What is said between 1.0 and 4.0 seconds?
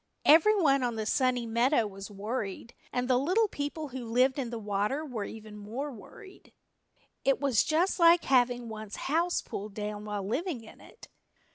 Sunny Meadow was worried, and the little people